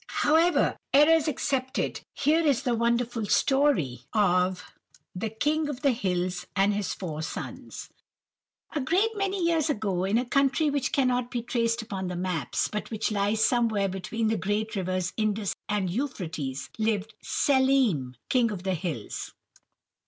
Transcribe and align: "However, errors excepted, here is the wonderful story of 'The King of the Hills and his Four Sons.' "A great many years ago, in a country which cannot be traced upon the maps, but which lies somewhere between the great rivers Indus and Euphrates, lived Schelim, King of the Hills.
"However, 0.23 0.77
errors 0.95 1.27
excepted, 1.27 2.01
here 2.15 2.39
is 2.39 2.63
the 2.63 2.73
wonderful 2.73 3.27
story 3.27 3.99
of 4.13 4.63
'The 5.13 5.29
King 5.29 5.69
of 5.69 5.83
the 5.83 5.91
Hills 5.91 6.47
and 6.55 6.73
his 6.73 6.91
Four 6.95 7.21
Sons.' 7.21 7.87
"A 8.71 8.81
great 8.81 9.11
many 9.15 9.43
years 9.45 9.69
ago, 9.69 10.03
in 10.05 10.17
a 10.17 10.25
country 10.25 10.71
which 10.71 10.91
cannot 10.91 11.29
be 11.29 11.43
traced 11.43 11.83
upon 11.83 12.07
the 12.07 12.15
maps, 12.15 12.67
but 12.67 12.89
which 12.89 13.11
lies 13.11 13.45
somewhere 13.45 13.89
between 13.89 14.25
the 14.29 14.37
great 14.37 14.75
rivers 14.75 15.13
Indus 15.17 15.53
and 15.69 15.87
Euphrates, 15.87 16.71
lived 16.79 17.13
Schelim, 17.23 18.15
King 18.27 18.49
of 18.49 18.63
the 18.63 18.73
Hills. 18.73 19.35